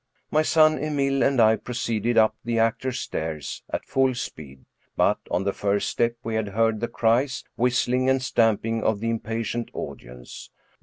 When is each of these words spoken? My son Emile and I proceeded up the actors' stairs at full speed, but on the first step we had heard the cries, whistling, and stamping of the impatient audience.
My 0.31 0.41
son 0.41 0.79
Emile 0.83 1.21
and 1.21 1.39
I 1.39 1.55
proceeded 1.57 2.17
up 2.17 2.35
the 2.43 2.57
actors' 2.57 2.99
stairs 3.01 3.61
at 3.69 3.85
full 3.85 4.15
speed, 4.15 4.65
but 4.97 5.19
on 5.29 5.43
the 5.43 5.53
first 5.53 5.89
step 5.91 6.15
we 6.23 6.33
had 6.33 6.47
heard 6.47 6.79
the 6.79 6.87
cries, 6.87 7.43
whistling, 7.55 8.09
and 8.09 8.19
stamping 8.19 8.81
of 8.83 8.99
the 8.99 9.11
impatient 9.11 9.69
audience. 9.75 10.49